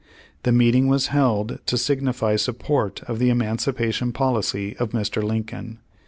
[0.41, 5.21] The meeting was held to signify sup port of the emancipation policy of Mr.
[5.21, 5.77] Lincoln.